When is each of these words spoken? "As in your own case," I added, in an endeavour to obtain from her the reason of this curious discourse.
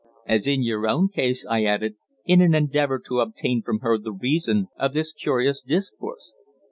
"As 0.25 0.47
in 0.47 0.63
your 0.63 0.87
own 0.87 1.09
case," 1.09 1.45
I 1.47 1.63
added, 1.63 1.93
in 2.25 2.41
an 2.41 2.55
endeavour 2.55 2.97
to 3.05 3.19
obtain 3.19 3.61
from 3.61 3.81
her 3.81 3.99
the 3.99 4.11
reason 4.11 4.65
of 4.75 4.93
this 4.93 5.13
curious 5.13 5.61
discourse. 5.61 6.33